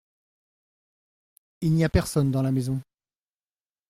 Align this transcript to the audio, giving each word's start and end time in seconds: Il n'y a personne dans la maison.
Il 1.61 1.73
n'y 1.73 1.83
a 1.85 1.89
personne 1.89 2.31
dans 2.31 2.41
la 2.41 2.51
maison. 2.51 2.81